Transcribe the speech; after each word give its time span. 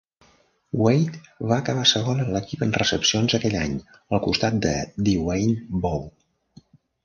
Wade 0.83 1.19
va 1.51 1.59
acabar 1.63 1.83
segon 1.91 2.23
en 2.23 2.33
l'equip 2.37 2.65
en 2.67 2.73
recepcions 2.79 3.37
aquell 3.41 3.61
any 3.67 3.77
al 4.19 4.25
costat 4.27 4.61
de 4.67 4.75
Dewayne 5.11 5.81
Bowe. 5.87 6.69